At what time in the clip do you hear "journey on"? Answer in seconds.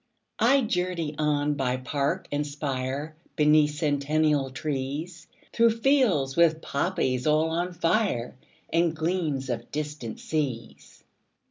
0.63-1.53